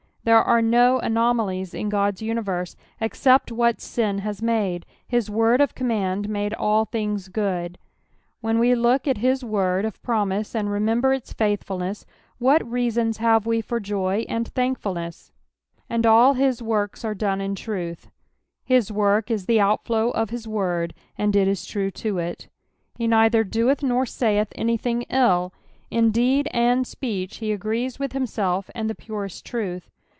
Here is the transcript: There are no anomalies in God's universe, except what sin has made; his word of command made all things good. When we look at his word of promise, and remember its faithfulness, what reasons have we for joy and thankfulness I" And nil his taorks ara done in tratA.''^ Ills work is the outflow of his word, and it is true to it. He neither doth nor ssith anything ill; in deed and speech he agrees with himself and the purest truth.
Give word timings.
There 0.23 0.43
are 0.43 0.61
no 0.61 0.99
anomalies 0.99 1.73
in 1.73 1.89
God's 1.89 2.21
universe, 2.21 2.75
except 2.99 3.51
what 3.51 3.81
sin 3.81 4.19
has 4.19 4.39
made; 4.39 4.85
his 5.07 5.31
word 5.31 5.59
of 5.61 5.73
command 5.73 6.29
made 6.29 6.53
all 6.53 6.85
things 6.85 7.27
good. 7.27 7.79
When 8.39 8.59
we 8.59 8.75
look 8.75 9.07
at 9.07 9.17
his 9.17 9.43
word 9.43 9.83
of 9.83 9.99
promise, 10.03 10.53
and 10.55 10.69
remember 10.71 11.11
its 11.11 11.33
faithfulness, 11.33 12.05
what 12.37 12.63
reasons 12.69 13.17
have 13.17 13.47
we 13.47 13.61
for 13.61 13.79
joy 13.79 14.23
and 14.29 14.47
thankfulness 14.47 15.31
I" 15.89 15.95
And 15.95 16.03
nil 16.03 16.33
his 16.33 16.61
taorks 16.61 17.03
ara 17.03 17.17
done 17.17 17.41
in 17.41 17.55
tratA.''^ 17.55 17.97
Ills 18.69 18.91
work 18.91 19.31
is 19.31 19.47
the 19.47 19.59
outflow 19.59 20.11
of 20.11 20.29
his 20.29 20.47
word, 20.47 20.93
and 21.17 21.35
it 21.35 21.47
is 21.47 21.65
true 21.65 21.89
to 21.89 22.19
it. 22.19 22.47
He 22.95 23.07
neither 23.07 23.43
doth 23.43 23.81
nor 23.81 24.05
ssith 24.05 24.49
anything 24.53 25.01
ill; 25.09 25.51
in 25.89 26.11
deed 26.11 26.47
and 26.51 26.85
speech 26.85 27.37
he 27.37 27.51
agrees 27.51 27.97
with 27.97 28.13
himself 28.13 28.69
and 28.75 28.87
the 28.87 28.93
purest 28.93 29.43
truth. 29.47 29.89